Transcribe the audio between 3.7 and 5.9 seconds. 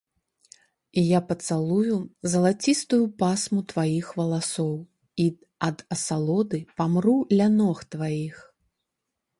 тваіх валасоў і ад